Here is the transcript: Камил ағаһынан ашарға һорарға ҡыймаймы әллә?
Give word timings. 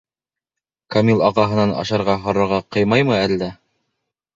Камил 0.95 1.21
ағаһынан 1.29 1.75
ашарға 1.85 2.19
һорарға 2.27 2.63
ҡыймаймы 2.77 3.19
әллә? 3.23 3.57